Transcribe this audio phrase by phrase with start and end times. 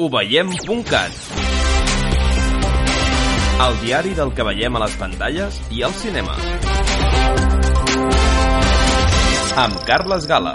[0.00, 1.12] Oveiem.cat
[3.60, 6.32] El diari del que veiem a les pantalles i al cinema.
[9.60, 10.54] Amb Carles Gala.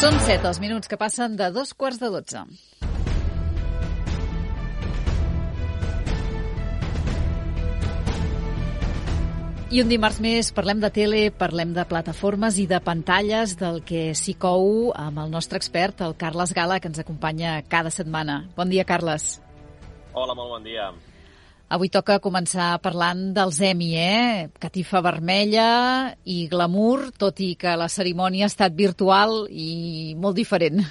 [0.00, 2.48] Són set els minuts que passen de dos quarts de dotze.
[9.70, 14.16] I un dimarts més parlem de tele, parlem de plataformes i de pantalles del que
[14.18, 18.40] s'hi cou amb el nostre expert, el Carles Gala, que ens acompanya cada setmana.
[18.56, 19.36] Bon dia, Carles.
[20.10, 20.88] Hola, molt bon dia.
[21.70, 24.48] Avui toca començar parlant dels Emmy, eh?
[24.58, 30.82] Catifa vermella i glamour, tot i que la cerimònia ha estat virtual i molt diferent.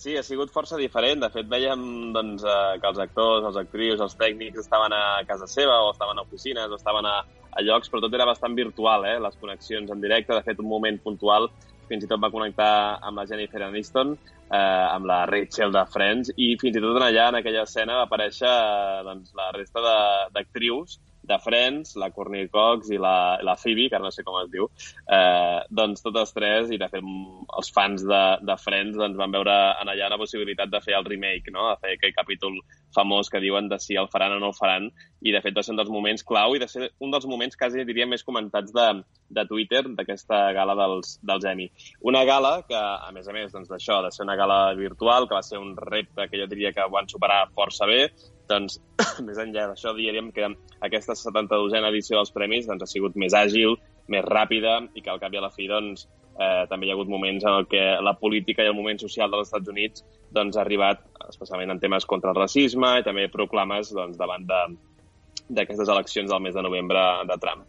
[0.00, 1.20] Sí, ha sigut força diferent.
[1.20, 1.80] De fet, veiem
[2.14, 6.16] doncs, eh, que els actors, els actrius, els tècnics estaven a casa seva o estaven
[6.16, 7.18] a oficines o estaven a,
[7.52, 9.18] a llocs, però tot era bastant virtual, eh?
[9.20, 10.32] les connexions en directe.
[10.32, 11.50] De fet, un moment puntual
[11.90, 12.72] fins i tot va connectar
[13.04, 14.14] amb la Jennifer Aniston,
[14.48, 18.00] eh, amb la Rachel de Friends, i fins i tot en allà, en aquella escena,
[18.00, 19.84] va aparèixer eh, doncs, la resta
[20.32, 20.96] d'actrius
[21.30, 24.50] de Friends, la Courtney Cox i la, la Phoebe, que ara no sé com es
[24.52, 24.66] diu,
[25.06, 29.56] eh, doncs totes tres, i de fet els fans de, de Friends doncs, van veure
[29.80, 31.68] en allà la possibilitat de fer el remake, no?
[31.70, 32.58] de fer aquell capítol
[32.94, 35.62] famós que diuen de si el faran o no el faran, i de fet va
[35.62, 38.74] ser un dels moments clau i de ser un dels moments quasi diria més comentats
[38.74, 38.88] de,
[39.30, 41.68] de Twitter d'aquesta gala dels, dels Emmy.
[42.10, 45.38] Una gala que, a més a més doncs, d'això, de ser una gala virtual, que
[45.38, 48.02] va ser un repte que jo diria que van superar força bé,
[48.50, 48.80] doncs,
[49.26, 50.48] més enllà d'això, diríem que
[50.86, 53.78] aquesta 72a edició dels premis doncs, ha sigut més àgil,
[54.10, 56.96] més ràpida i que al cap i a la fi doncs, eh, també hi ha
[56.98, 60.64] hagut moments en que la política i el moment social dels Estats Units doncs, ha
[60.64, 66.30] arribat, especialment en temes contra el racisme i també proclames doncs, davant d'aquestes de, eleccions
[66.30, 67.66] del mes de novembre de Trump.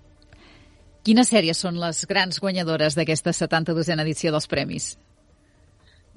[1.01, 4.91] Quines sèries són les grans guanyadores d'aquesta 72a edició dels premis?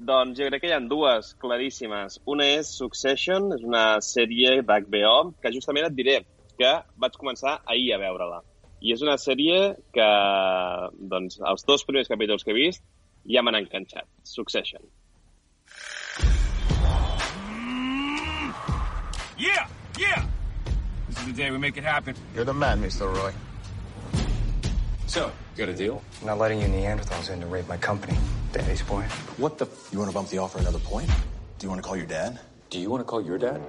[0.05, 2.19] Doncs jo crec que hi ha dues claríssimes.
[2.29, 6.19] Una és Succession, és una sèrie d'HBO, que justament et diré
[6.59, 8.43] que vaig començar ahir a veure-la.
[8.85, 10.09] I és una sèrie que,
[11.13, 12.85] doncs, els dos primers capítols que he vist
[13.33, 14.05] ja m'han enganxat.
[14.29, 14.85] Succession.
[19.41, 19.65] Yeah,
[19.97, 20.27] yeah!
[21.09, 22.15] This is the day we make it happen.
[22.35, 23.09] You're the man, Mr.
[23.11, 23.33] Roy.
[25.07, 26.03] So, got a deal?
[26.21, 28.17] I'm not letting you Neanderthals in to raid my company,
[28.55, 29.03] daddy's boy.
[29.37, 29.67] What the?
[29.91, 31.09] You want to bump the offer another point?
[31.59, 32.39] Do you want to call your dad?
[32.69, 33.61] Do you want to call your dad?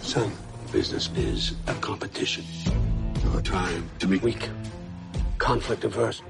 [0.00, 0.30] Son,
[0.70, 2.44] business is a competition.
[3.22, 4.50] You're trying to be weak,
[5.38, 6.22] conflict averse.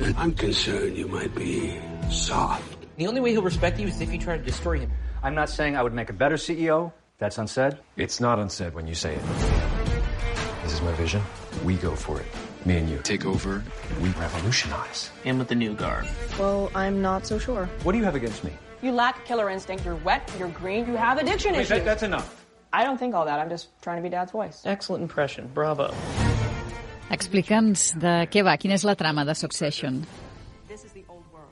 [0.00, 1.78] And I'm concerned you might be
[2.10, 2.86] soft.
[2.96, 4.90] The only way he'll respect you is if you try to destroy him.
[5.22, 6.92] I'm not saying I would make a better CEO.
[7.18, 7.78] That's unsaid.
[7.96, 9.22] It's not unsaid when you say it.
[10.62, 11.22] This is my vision.
[11.62, 12.26] We go for it.
[12.64, 12.98] Me and you.
[13.02, 13.62] Take over.
[14.00, 15.10] We revolutionize.
[15.24, 16.06] And with the new guard.
[16.38, 17.68] Well, I'm not so sure.
[17.82, 18.52] What do you have against me?
[18.82, 19.84] You lack killer instinct.
[19.84, 20.30] You're wet.
[20.38, 20.86] You're green.
[20.86, 21.68] You have addiction Wait, issues.
[21.70, 22.44] that, that's enough.
[22.72, 23.38] I don't think all that.
[23.38, 24.62] I'm just trying to be Dad's voice.
[24.64, 25.50] Excellent impression.
[25.52, 25.92] Bravo.
[27.12, 29.98] Explica'ns de què va, quina és la trama de Succession.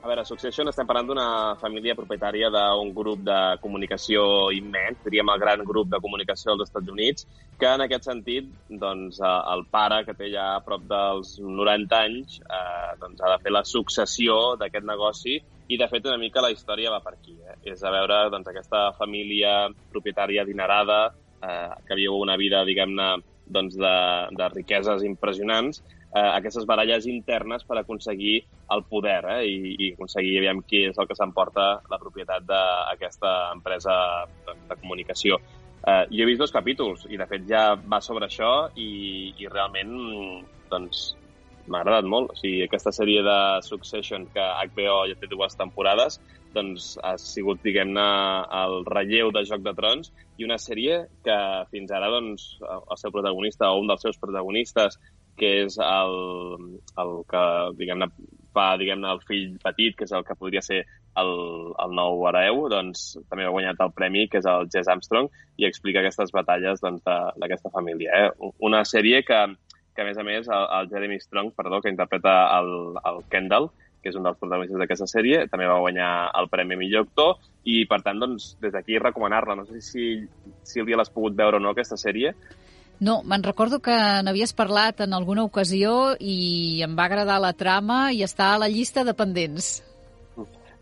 [0.01, 1.23] A veure, Succession estem parlant d'una
[1.61, 4.23] família propietària d'un grup de comunicació
[4.57, 7.27] immens, diríem el gran grup de comunicació dels Estats Units,
[7.61, 8.47] que en aquest sentit,
[8.81, 13.29] doncs, eh, el pare, que té ja a prop dels 90 anys, eh, doncs, ha
[13.35, 17.13] de fer la successió d'aquest negoci i, de fet, una mica la història va per
[17.19, 17.37] aquí.
[17.37, 17.59] Eh?
[17.75, 21.01] És a veure doncs, aquesta família propietària adinerada,
[21.45, 23.11] eh, que viu una vida, diguem-ne,
[23.45, 23.97] doncs, de,
[24.33, 25.83] de riqueses impressionants,
[26.15, 28.41] eh, aquestes baralles internes per aconseguir
[28.75, 33.33] el poder eh, i, i aconseguir aviam qui és el que s'emporta la propietat d'aquesta
[33.55, 33.95] empresa
[34.47, 35.39] de, de comunicació.
[35.81, 39.49] Eh, jo he vist dos capítols i, de fet, ja va sobre això i, i
[39.49, 39.95] realment
[40.71, 41.11] doncs,
[41.67, 42.33] m'ha agradat molt.
[42.33, 46.19] O sigui, aquesta sèrie de Succession que HBO ja té dues temporades
[46.51, 48.03] doncs ha sigut, diguem-ne,
[48.59, 51.37] el relleu de Joc de Trons i una sèrie que
[51.71, 54.99] fins ara doncs, el seu protagonista o un dels seus protagonistes
[55.39, 56.15] que és el,
[57.01, 57.43] el que,
[57.79, 58.07] diguem-ne,
[58.55, 60.83] fa, diguem-ne, el fill petit, que és el que podria ser
[61.19, 61.31] el,
[61.81, 65.29] el nou hereu, doncs, també ha guanyat el premi, que és el Jess Armstrong,
[65.59, 68.25] i explica aquestes batalles doncs, d'aquesta doncs, família.
[68.25, 68.51] Eh?
[68.63, 69.41] Una sèrie que,
[69.95, 72.73] que, a més a més, el, el Jeremy Strong, perdó, que interpreta el,
[73.11, 77.05] el Kendall, que és un dels protagonistes d'aquesta sèrie, també va guanyar el Premi Millor
[77.05, 77.35] Actor,
[77.69, 79.59] i, per tant, doncs, des d'aquí recomanar-la.
[79.59, 80.07] No sé si,
[80.65, 82.33] si l'has pogut veure o no, aquesta sèrie,
[83.01, 88.11] no, me'n recordo que n'havies parlat en alguna ocasió i em va agradar la trama
[88.13, 89.79] i està a la llista de pendents.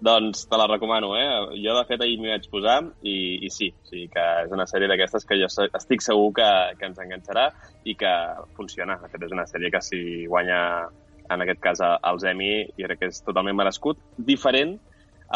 [0.04, 1.28] Doncs te la recomano, eh?
[1.60, 3.16] Jo, de fet, ahir m'hi vaig posar i,
[3.48, 6.50] i sí, o sigui que és una sèrie d'aquestes que jo estic segur que,
[6.80, 7.50] que ens enganxarà
[7.88, 8.14] i que
[8.60, 9.00] funciona.
[9.00, 10.62] De fet, és una sèrie que si guanya,
[11.32, 14.00] en aquest cas, els Emmy, i crec que és totalment merescut.
[14.16, 14.78] Diferent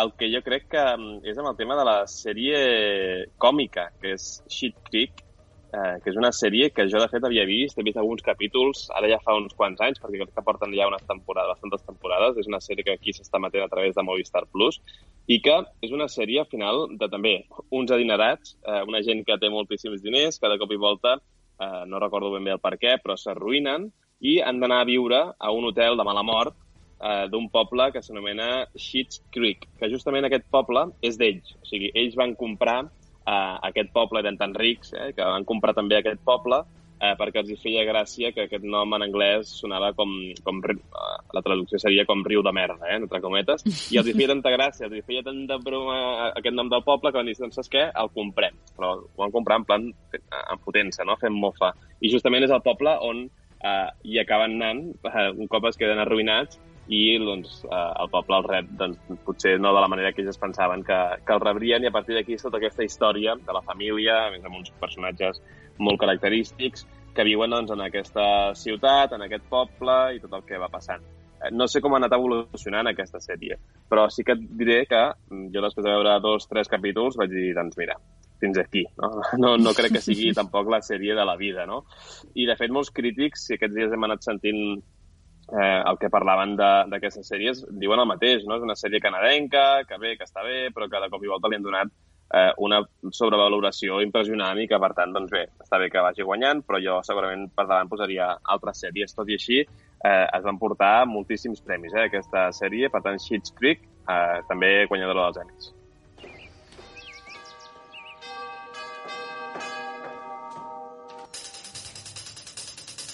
[0.04, 2.64] el que jo crec que mm, és amb el tema de la sèrie
[3.40, 5.24] còmica, que és Shit Creek,
[5.74, 8.86] eh, que és una sèrie que jo, de fet, havia vist, he vist alguns capítols,
[8.94, 12.38] ara ja fa uns quants anys, perquè crec que porten ja unes temporades, bastantes temporades,
[12.38, 14.80] és una sèrie que aquí s'està matent a través de Movistar Plus,
[15.28, 17.36] i que és una sèrie, al final, de també
[17.72, 21.18] uns adinerats, eh, una gent que té moltíssims diners, cada cop i volta,
[21.60, 23.90] eh, no recordo ben bé el per què, però s'arruïnen
[24.22, 26.56] i han d'anar a viure a un hotel de mala mort
[27.02, 31.56] eh, d'un poble que s'anomena Sheets Creek, que justament aquest poble és d'ells.
[31.62, 32.84] O sigui, ells van comprar
[33.26, 36.64] eh, aquest poble eren tan rics eh, que van comprar també aquest poble
[37.04, 40.12] eh, perquè els hi feia gràcia que aquest nom en anglès sonava com,
[40.46, 40.78] com eh,
[41.36, 44.54] la traducció seria com riu de merda, eh, entre cometes, i els hi feia tanta
[44.56, 45.98] gràcia, els hi feia tanta broma
[46.32, 47.88] aquest nom del poble que van dir, doncs saps què?
[48.04, 48.60] El comprem.
[48.78, 51.18] Però ho van comprar en plan en potència, no?
[51.22, 51.74] fent mofa.
[52.02, 56.02] I justament és el poble on eh, hi acaben anant, eh, un cop es queden
[56.04, 60.24] arruïnats, i doncs, eh, el poble el rep doncs, potser no de la manera que
[60.24, 63.56] ells es pensaven que, que el rebrien i a partir d'aquí tota aquesta història de
[63.56, 65.40] la família, més amb uns personatges
[65.80, 68.26] molt característics que viuen doncs, en aquesta
[68.58, 71.04] ciutat, en aquest poble i tot el que va passant.
[71.44, 73.60] Eh, no sé com ha anat evolucionant aquesta sèrie,
[73.90, 77.32] però sí que et diré que mm, jo després de veure dos, tres capítols vaig
[77.32, 77.98] dir, doncs mira,
[78.42, 78.86] fins aquí.
[79.00, 79.12] No?
[79.44, 81.84] No, no crec que sigui tampoc la sèrie de la vida, no?
[82.34, 84.64] I, de fet, molts crítics, si aquests dies hem anat sentint
[85.52, 88.58] eh, el que parlaven d'aquestes sèries diuen el mateix, no?
[88.58, 91.52] És una sèrie canadenca, que bé, que està bé, però que de cop i volta
[91.52, 91.94] li han donat
[92.34, 92.82] eh, una
[93.12, 97.00] sobrevaloració impressionant i que, per tant, doncs bé, està bé que vagi guanyant, però jo
[97.06, 99.14] segurament per davant posaria altres sèries.
[99.18, 102.90] Tot i així, eh, es van portar moltíssims premis, eh, aquesta sèrie.
[102.90, 105.74] Per tant, Schitt's Creek, eh, també guanyadora dels Emmys.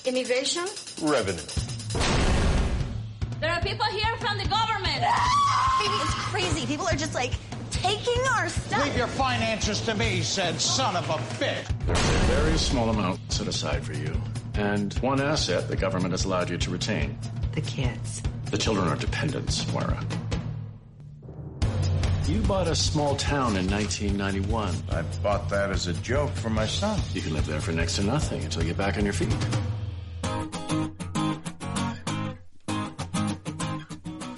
[0.10, 0.66] Immigration?
[1.04, 1.69] Revenue.
[3.70, 5.00] There are people here from the government.
[5.80, 6.66] Baby, it's crazy.
[6.66, 7.34] People are just like
[7.70, 8.84] taking our stuff.
[8.84, 11.86] Leave your finances to me, said son of a bitch.
[11.86, 14.12] There's a very small amount set aside for you.
[14.56, 17.16] And one asset the government has allowed you to retain.
[17.54, 18.24] The kids.
[18.50, 20.04] The children are dependents, Moira.
[22.28, 24.74] You bought a small town in 1991.
[24.92, 27.00] I bought that as a joke for my son.
[27.14, 29.36] You can live there for next to nothing until you get back on your feet.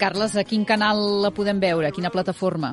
[0.02, 1.86] Carles, a quin canal la podem veure?
[1.86, 2.72] A quina plataforma?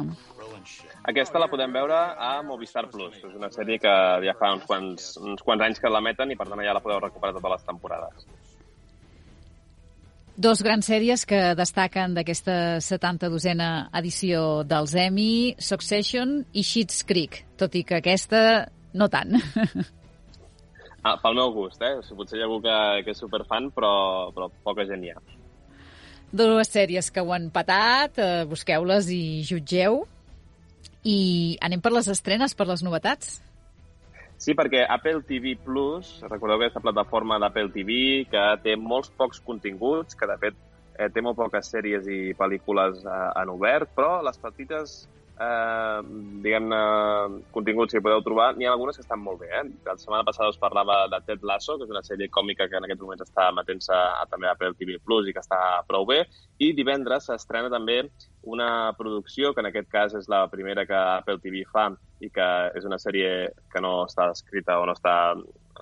[1.11, 3.19] Aquesta la podem veure a Movistar Plus.
[3.21, 3.91] És una sèrie que
[4.25, 6.81] ja fa uns quants, uns quants anys que la meten i, per tant, ja la
[6.81, 8.25] podeu recuperar totes les temporades.
[10.41, 13.71] Dos grans sèries que destaquen d'aquesta 72a
[14.01, 18.43] edició dels Emmy, Succession i Schitt's Creek, tot i que aquesta
[18.97, 19.37] no tant.
[20.99, 21.93] Ah, pel meu gust, eh?
[22.11, 22.73] Potser hi ha algú que,
[23.05, 23.91] que és superfan, però,
[24.35, 25.38] però poca gent hi ha
[26.31, 30.03] dues sèries que ho han patat, eh, busqueu-les i jutgeu.
[31.03, 33.39] I anem per les estrenes, per les novetats?
[34.39, 40.15] Sí, perquè Apple TV Plus, recordeu aquesta plataforma d'Apple TV que té molts pocs continguts,
[40.15, 40.55] que de fet
[40.95, 45.01] eh, té molt poques sèries i pel·lícules eh, en obert, però les petites
[45.39, 45.99] eh,
[46.43, 46.79] diguem-ne,
[47.55, 49.49] continguts que podeu trobar, n'hi ha algunes que estan molt bé.
[49.59, 49.63] Eh?
[49.87, 52.87] La setmana passada us parlava de Ted Lasso, que és una sèrie còmica que en
[52.87, 53.99] aquests moments està matent-se
[54.31, 56.21] també a Apple TV Plus i que està prou bé.
[56.59, 58.01] I divendres s'estrena també
[58.43, 62.49] una producció, que en aquest cas és la primera que Apple TV fa i que
[62.75, 65.35] és una sèrie que no està escrita o no està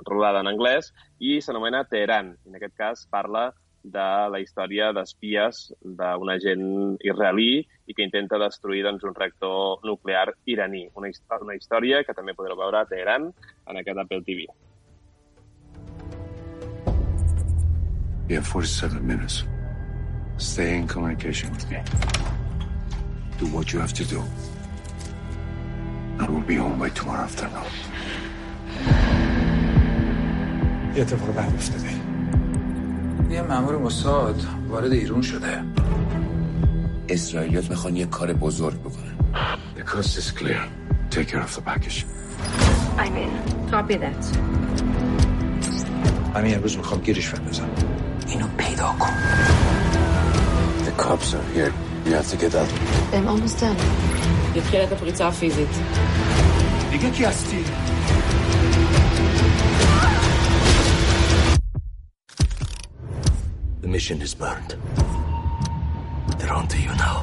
[0.06, 2.36] rodada en anglès, i s'anomena Teheran.
[2.46, 3.50] En aquest cas parla
[3.94, 6.64] de la història d'espies d'un agent
[7.06, 10.88] israelí i que intenta destruir doncs, un reactor nuclear iraní.
[10.96, 14.48] Una, una història que també podreu veure a Teheran en aquest Apple TV.
[18.28, 19.46] You have 47 minutes.
[20.38, 21.80] Stay in communication with me.
[23.40, 24.22] Do what you have to do.
[26.20, 27.64] I will be home by tomorrow afternoon.
[30.94, 31.97] You have to forget about yesterday.
[33.31, 35.63] یه مامور موساد وارد ایران شده
[37.09, 39.13] اسرائیلیات میخوان یه کار بزرگ بکنن
[39.77, 40.61] The coast is clear.
[41.11, 41.99] Take care of the package.
[42.99, 43.31] I'm in.
[43.71, 44.39] Copy that.
[46.35, 47.69] همین امروز میخوام گیرش بندازم
[48.29, 49.13] اینو پیدا کن
[50.87, 51.73] The cops are here.
[52.07, 52.69] You have to get out.
[53.13, 53.77] I'm almost done.
[54.57, 55.69] התחילה את הפריצה הפיזית.
[56.91, 57.65] دیگه کی هستی؟
[63.98, 64.72] nation is burned.
[66.38, 67.18] They're onto you now.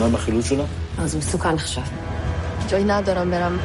[0.00, 1.82] من مخلوط شدم؟ از مسکن خشب
[2.68, 3.58] جایی ندارم برم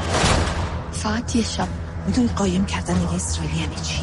[0.91, 1.67] فقط یه شب
[2.07, 4.01] می‌دونی قایم کردن یه اسرائیل یعنی چی؟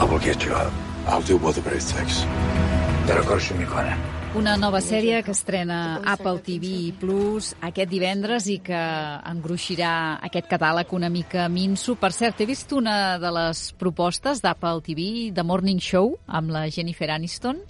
[0.00, 0.72] I will get you up.
[1.08, 2.24] I'll do what it takes.
[3.08, 3.96] داره کارشو می‌کنه
[4.34, 8.80] Una nova sèrie que estrena Apple TV Plus aquest divendres i que
[9.30, 9.92] engruixirà
[10.26, 11.94] aquest catàleg una mica minso.
[12.00, 16.64] Per cert, he vist una de les propostes d'Apple TV, The Morning Show, amb la
[16.74, 17.60] Jennifer Aniston,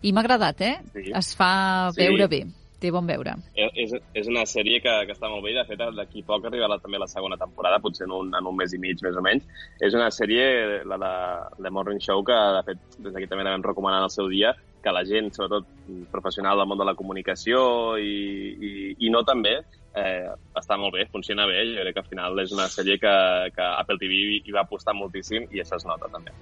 [0.00, 0.78] i m'ha agradat, eh?
[0.94, 1.10] Sí.
[1.12, 2.00] Es fa Sí.
[2.00, 2.40] veure bé,
[2.80, 3.34] té bon veure.
[3.54, 6.44] Eh, És, és una sèrie que, que està molt bé i, de fet, d'aquí poc
[6.48, 9.20] arribarà també la segona temporada, potser en un, en un mes i mig, més o
[9.20, 9.44] menys.
[9.80, 11.12] És una sèrie, la de
[11.62, 14.28] The Morning Show, que, de fet, des d'aquí també la vam recomanar en el seu
[14.32, 14.54] dia,
[14.88, 15.66] que la gent, sobretot
[16.12, 17.60] professional del món de la comunicació
[18.00, 18.14] i,
[18.56, 18.70] i,
[19.04, 19.58] i no també,
[19.92, 21.60] eh, està molt bé, funciona bé.
[21.74, 23.16] Jo crec que al final és una sèrie que,
[23.54, 26.32] que Apple TV hi va apostar moltíssim i això es nota també.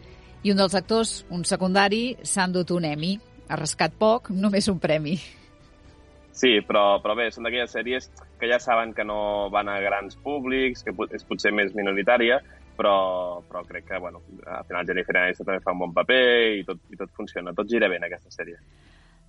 [0.46, 3.16] I un dels actors, un secundari, s'ha endut un Emmy.
[3.50, 5.16] Ha rascat poc, només un premi.
[6.36, 10.18] Sí, però, però bé, són d'aquelles sèries que ja saben que no van a grans
[10.20, 12.42] públics, que és potser més minoritària,
[12.78, 16.22] però, però crec que, bueno, al final Jennifer Aniston també fa un bon paper
[16.60, 18.60] i tot, i tot funciona, tot gira bé en aquesta sèrie.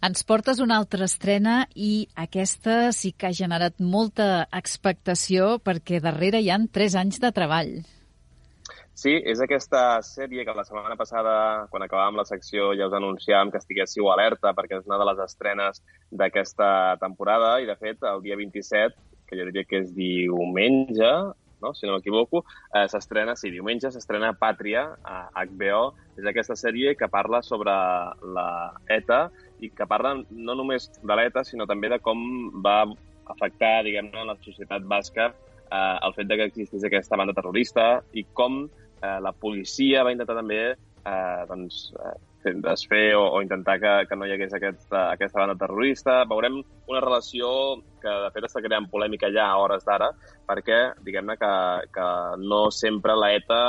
[0.08, 6.44] Ens portes una altra estrena i aquesta sí que ha generat molta expectació perquè darrere
[6.44, 7.72] hi han 3 anys de treball.
[8.98, 11.34] Sí, és aquesta sèrie que la setmana passada,
[11.70, 15.20] quan acabàvem la secció, ja us anunciàvem que estiguéssiu alerta perquè és una de les
[15.26, 16.70] estrenes d'aquesta
[17.02, 18.98] temporada i, de fet, el dia 27,
[19.30, 21.12] que jo diria que és diumenge,
[21.62, 21.74] no?
[21.74, 25.94] si no m'equivoco, eh, s'estrena, sí, diumenge s'estrena Pàtria a HBO.
[26.18, 27.74] És aquesta sèrie que parla sobre
[28.38, 28.48] la
[28.90, 29.28] ETA
[29.62, 32.24] i que parla no només de l'ETA, sinó també de com
[32.64, 32.84] va
[33.28, 35.32] afectar, diguem-ne, la societat basca
[35.72, 40.14] eh, el fet de que existís aquesta banda terrorista i com eh, la policia va
[40.16, 40.62] intentar també
[41.08, 45.42] eh, doncs, eh, fer- desfer o, o intentar que, que no hi hagués aquesta, aquesta
[45.42, 46.20] banda terrorista.
[46.30, 47.50] Veurem una relació
[48.02, 50.12] que, de fet, està creant polèmica ja a hores d'ara,
[50.48, 51.54] perquè, diguem-ne, que,
[51.96, 52.08] que
[52.44, 53.62] no sempre la ETA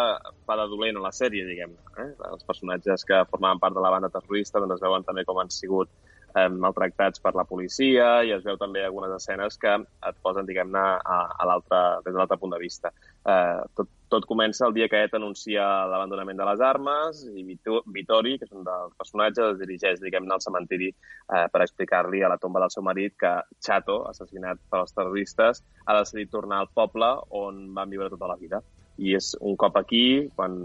[0.47, 1.81] fa de dolent a la sèrie, diguem-ne.
[2.05, 2.11] Eh?
[2.33, 5.51] Els personatges que formaven part de la banda terrorista doncs, es veuen també com han
[5.55, 5.91] sigut
[6.35, 10.85] eh, maltractats per la policia i es veu també algunes escenes que et posen, diguem-ne,
[10.99, 12.93] a, a l'altre, des de l'altre punt de vista.
[13.29, 18.39] Eh, tot, tot comença el dia que ETA anuncia l'abandonament de les armes i Vittori,
[18.39, 22.41] que és un dels personatges, es dirigeix, diguem-ne, al cementiri eh, per explicar-li a la
[22.41, 27.13] tomba del seu marit que Chato, assassinat per els terroristes, ha decidit tornar al poble
[27.37, 28.63] on van viure tota la vida.
[28.99, 30.57] I és un cop aquí, quan,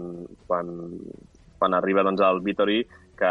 [0.48, 0.72] quan,
[1.60, 2.82] quan arriba doncs, el Vittori,
[3.18, 3.30] que,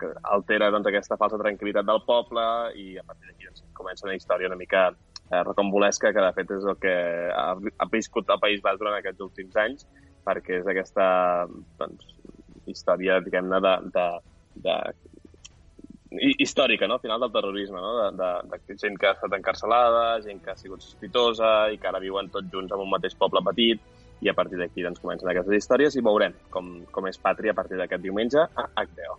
[0.00, 2.46] que altera doncs, aquesta falsa tranquil·litat del poble
[2.78, 6.52] i a partir d'aquí doncs, comença una història una mica eh, rocambolesca que de fet
[6.58, 6.96] és el que
[7.34, 9.86] ha, ha viscut el País Basc durant aquests últims anys
[10.26, 11.06] perquè és aquesta
[11.78, 12.08] doncs,
[12.66, 14.06] història, diguem-ne, de, de,
[14.66, 14.76] de,
[16.18, 19.36] hi- històrica, no?, al final del terrorisme, no?, de, de, de gent que ha estat
[19.38, 23.14] encarcelada, gent que ha sigut sospitosa i que ara viuen tots junts en un mateix
[23.18, 23.82] poble petit
[24.24, 27.58] i a partir d'aquí doncs, comencen aquestes històries i veurem com, com és Pàtria a
[27.58, 29.18] partir d'aquest diumenge a HBO.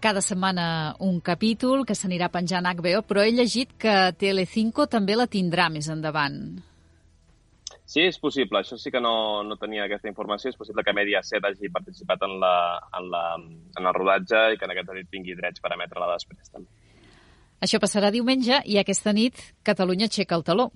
[0.00, 5.16] Cada setmana un capítol que s'anirà penjant a HBO, però he llegit que Telecinco també
[5.18, 6.38] la tindrà més endavant.
[7.88, 8.60] Sí, és possible.
[8.60, 10.52] Això sí que no, no tenia aquesta informació.
[10.52, 12.52] És possible que Mediaset hagi participat en, la,
[12.98, 13.22] en, la,
[13.80, 16.52] en el rodatge i que en aquest sentit tingui drets per emetre-la després.
[16.52, 16.68] També.
[17.64, 20.68] Això passarà diumenge i aquesta nit Catalunya aixeca el taló.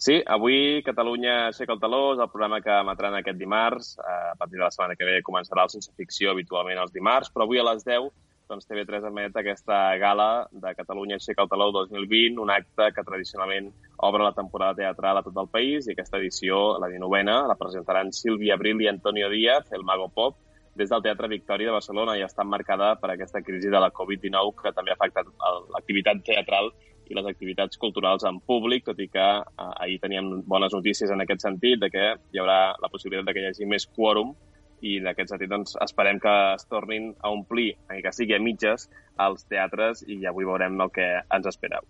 [0.00, 3.90] Sí, avui Catalunya aixeca el taló, és el programa que emetran aquest dimarts.
[4.00, 7.28] Eh, A partir de la setmana que ve començarà el Sense Ficció habitualment els dimarts,
[7.28, 8.08] però avui a les 10
[8.48, 13.68] doncs, TV3 emet aquesta gala de Catalunya aixeca el taló 2020, un acte que tradicionalment
[14.08, 18.10] obre la temporada teatral a tot el país i aquesta edició, la 19a, la presentaran
[18.10, 20.40] Sílvia Abril i Antonio Díaz, el Mago Pop,
[20.80, 24.62] des del Teatre Victòria de Barcelona i està marcada per aquesta crisi de la Covid-19
[24.62, 25.28] que també ha afectat
[25.74, 26.72] l'activitat teatral
[27.10, 31.24] i les activitats culturals en públic, tot i que eh, ahir teníem bones notícies en
[31.24, 34.34] aquest sentit, de que hi haurà la possibilitat de que hi hagi més quòrum
[34.80, 38.42] i en aquest sentit doncs, esperem que es tornin a omplir, encara que sigui a
[38.42, 38.88] mitges,
[39.20, 41.84] els teatres i avui veurem el que ens espereu.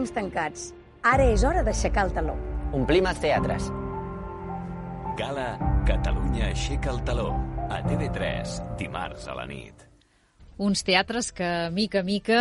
[0.00, 0.70] Temps tancats.
[1.04, 2.34] Ara és hora d'aixecar el taló.
[2.76, 3.68] Omplim els teatres.
[5.18, 5.52] Gala
[5.88, 7.34] Catalunya aixeca el taló.
[7.70, 9.84] A TV3, dimarts a la nit.
[10.60, 12.40] Uns teatres que, mica a mica,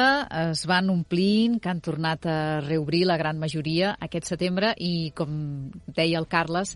[0.50, 5.70] es van omplint, que han tornat a reobrir la gran majoria aquest setembre i, com
[5.86, 6.74] deia el Carles,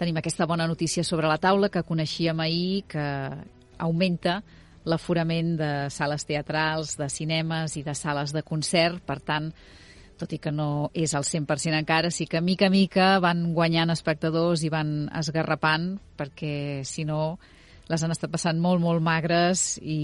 [0.00, 3.06] tenim aquesta bona notícia sobre la taula que coneixíem ahir, que
[3.78, 4.40] augmenta
[4.84, 9.00] l'aforament de sales teatrals, de cinemes i de sales de concert.
[9.06, 9.52] Per tant,
[10.22, 13.90] tot i que no és al 100% encara, sí que mica a mica van guanyant
[13.90, 17.38] espectadors i van esgarrapant, perquè si no
[17.90, 19.98] les han estat passant molt, molt magres i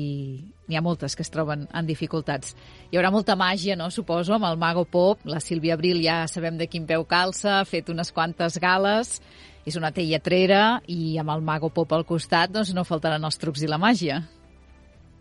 [0.68, 2.56] n'hi ha moltes que es troben en dificultats.
[2.90, 5.22] Hi haurà molta màgia, no?, suposo, amb el Mago Pop.
[5.24, 9.20] La Sílvia Abril ja sabem de quin peu calça, ha fet unes quantes gales,
[9.68, 13.62] és una teatrera i amb el Mago Pop al costat doncs no faltaran els trucs
[13.62, 14.22] i la màgia.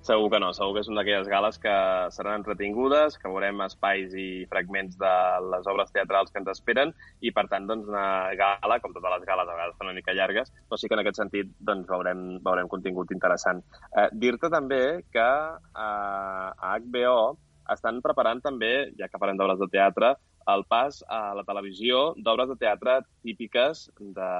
[0.07, 1.71] Segur que no, segur que és una d'aquelles gales que
[2.15, 5.15] seran entretingudes, que veurem espais i fragments de
[5.51, 9.25] les obres teatrals que ens esperen i, per tant, doncs, una gala, com totes les
[9.27, 12.21] gales, a vegades són una mica llargues, però sí que en aquest sentit doncs, veurem,
[12.45, 13.59] veurem contingut interessant.
[13.91, 14.79] Eh, Dir-te també
[15.11, 17.35] que eh, a HBO
[17.75, 20.13] estan preparant també, ja que parlem d'obres de teatre,
[20.47, 24.31] el pas a la televisió d'obres de teatre típiques de,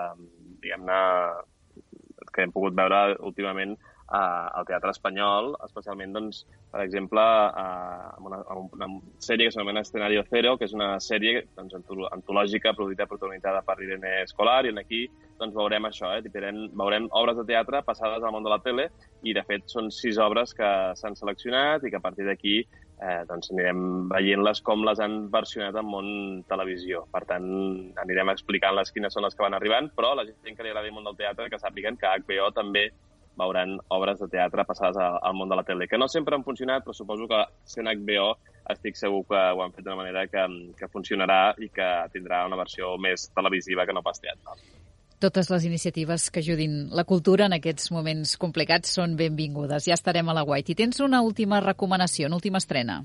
[0.64, 1.04] diguem-ne,
[2.32, 3.76] que hem pogut veure últimament
[4.12, 8.90] eh, al teatre espanyol, especialment, doncs, per exemple, amb, una, amb una
[9.24, 11.78] sèrie que s'anomena Escenario Cero, que és una sèrie doncs,
[12.12, 15.06] antològica produïda i protagonitzada per Irene Escolar, i aquí
[15.38, 16.24] doncs, veurem això, eh?
[16.34, 18.90] Veurem, veurem obres de teatre passades al món de la tele,
[19.24, 22.60] i de fet són sis obres que s'han seleccionat i que a partir d'aquí
[23.02, 26.08] eh, doncs anirem veient-les com les han versionat en món
[26.50, 27.04] televisió.
[27.14, 27.48] Per tant,
[28.04, 30.98] anirem explicant-les quines són les que van arribant, però la gent que li agradi el
[30.98, 32.88] món del teatre que sàpiguen que HBO també
[33.38, 36.84] veuran obres de teatre passades al món de la tele, que no sempre han funcionat,
[36.86, 38.34] però suposo que sent HBO
[38.74, 40.44] estic segur que ho han fet d'una manera que,
[40.78, 44.60] que funcionarà i que tindrà una versió més televisiva que no pas teatral.
[45.18, 49.88] Totes les iniciatives que ajudin la cultura en aquests moments complicats són benvingudes.
[49.90, 50.76] Ja estarem a la White.
[50.76, 53.00] I tens una última recomanació, una última estrena.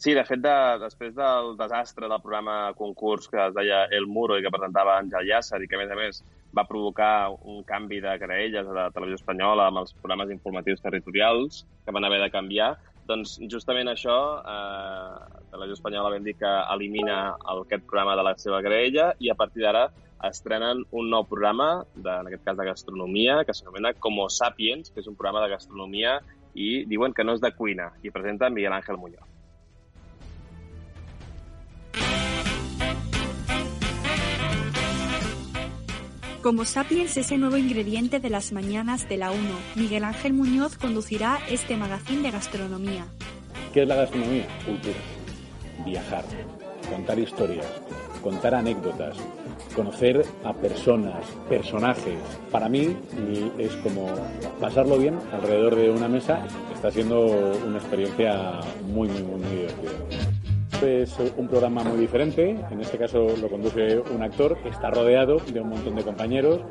[0.00, 4.38] Sí, de fet, de, després del desastre del programa concurs que es deia El Muro
[4.38, 6.22] i que presentava Àngel Llàcer i que, a més a més,
[6.56, 11.66] va provocar un canvi de creelles a la televisió espanyola amb els programes informatius territorials
[11.84, 12.70] que van haver de canviar,
[13.10, 17.16] doncs justament això, eh, Televisió Espanyola vam dir que elimina
[17.52, 19.88] el, aquest programa de la seva graella i a partir d'ara
[20.28, 25.04] estrenen un nou programa, de, en aquest cas de gastronomia, que s'anomena Como Sapiens, que
[25.04, 26.20] és un programa de gastronomia
[26.54, 29.39] i diuen que no és de cuina, i presenta Miguel Ángel Muñoz.
[36.42, 39.40] Como Sapiens es el nuevo ingrediente de las mañanas de la 1.
[39.74, 43.04] Miguel Ángel Muñoz conducirá este magazín de gastronomía.
[43.74, 44.46] ¿Qué es la gastronomía?
[44.64, 44.96] Cultura.
[45.84, 46.24] Viajar,
[46.90, 47.66] contar historias,
[48.22, 49.18] contar anécdotas,
[49.76, 52.18] conocer a personas, personajes.
[52.50, 52.96] Para mí
[53.58, 54.06] es como
[54.58, 56.46] pasarlo bien alrededor de una mesa.
[56.74, 57.20] Está siendo
[57.66, 60.29] una experiencia muy, muy, muy divertida.
[60.82, 65.60] Es un programa muy diferente, en este caso lo conduce un actor, está rodeado de
[65.60, 66.62] un montón de compañeros,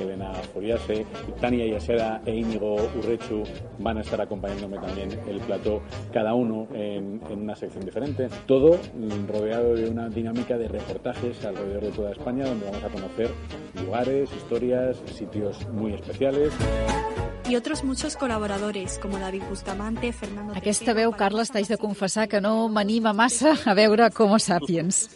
[0.00, 1.04] Elena Foriase,
[1.40, 3.42] Tania Yasera e Íñigo Urrechu
[3.78, 8.78] van a estar acompañándome también el plató, cada uno en, en una sección diferente, todo
[9.26, 13.30] rodeado de una dinámica de reportajes alrededor de toda España donde vamos a conocer
[13.84, 16.52] lugares, historias, sitios muy especiales
[17.48, 20.54] y otros muchos colaboradores, como David Bustamante, Fernando...
[20.56, 25.06] Aquesta veu, Carles, t'haig de confessar que no m'anima massa a veure Como Sapiens.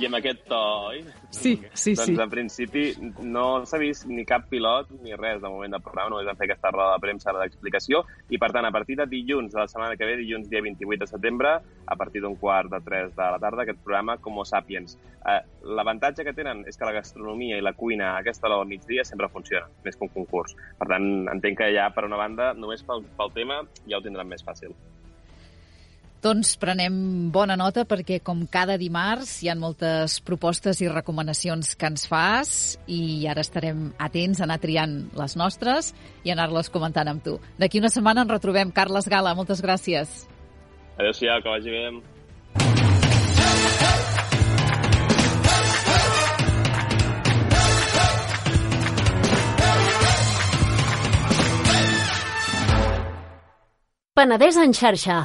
[0.00, 1.02] I amb aquest to, oi?
[1.28, 2.14] Sí, sí, doncs, sí.
[2.16, 2.84] en principi,
[3.28, 6.46] no s'ha vist ni cap pilot ni res de moment del programa, només vam fer
[6.48, 8.00] aquesta roda de premsa d'explicació,
[8.32, 11.04] i per tant, a partir de dilluns de la setmana que ve, dilluns dia 28
[11.04, 11.52] de setembre,
[11.84, 14.96] a partir d'un quart de 3 de la tarda, aquest programa Como Sapiens.
[15.28, 15.38] Eh,
[15.76, 19.04] L'avantatge que tenen és que la gastronomia i la cuina a aquesta hora del migdia
[19.04, 20.56] sempre funciona, més que un concurs.
[20.80, 24.32] Per tant, entenc que ja, per una banda, només pel, pel tema ja ho tindran
[24.32, 24.72] més fàcil.
[26.22, 26.94] Doncs prenem
[27.34, 32.52] bona nota perquè com cada dimarts hi ha moltes propostes i recomanacions que ens fas
[32.86, 35.90] i ara estarem atents a anar triant les nostres
[36.22, 37.40] i anar-les comentant amb tu.
[37.58, 38.70] D'aquí una setmana ens retrobem.
[38.70, 40.22] Carles Gala, moltes gràcies.
[40.94, 41.90] Adéu-siau, que vagi bé.
[54.14, 55.24] Penedès en xarxa.